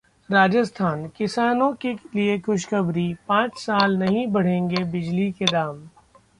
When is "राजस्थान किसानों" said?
0.29-1.71